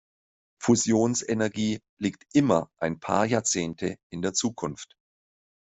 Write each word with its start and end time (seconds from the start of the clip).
Fusionsenergie 0.59 1.79
liegt 1.99 2.25
immer 2.33 2.71
ein 2.79 2.99
paar 2.99 3.27
Jahrzehnte 3.27 3.99
in 4.09 4.23
der 4.23 4.33
Zukunft. 4.33 4.97